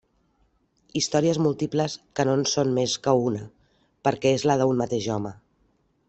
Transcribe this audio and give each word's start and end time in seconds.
Històries 0.99 1.39
múltiples 1.47 1.97
que 2.19 2.25
no 2.29 2.33
en 2.37 2.43
són 2.53 2.71
més 2.77 2.95
que 3.03 3.13
una, 3.29 3.43
perquè 4.09 4.31
és 4.39 4.47
la 4.53 4.57
d'un 4.63 4.81
mateix 4.85 5.11
home. 5.17 5.35